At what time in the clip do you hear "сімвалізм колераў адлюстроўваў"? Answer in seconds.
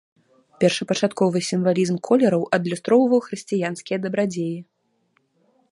1.49-3.19